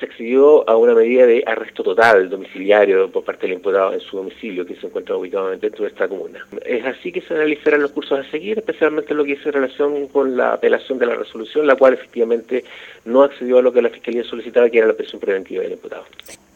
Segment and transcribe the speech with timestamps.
[0.00, 4.16] se accedió a una medida de arresto total domiciliario por parte del imputado en su
[4.16, 6.44] domicilio, que se encuentra ubicado dentro de esta comuna.
[6.64, 10.08] Es así que se analizarán los cursos a seguir, especialmente lo que hizo en relación
[10.08, 12.64] con la apelación de la resolución, la cual efectivamente
[13.04, 16.04] no accedió a lo que la Fiscalía solicitaba, que era la presión preventiva del imputado.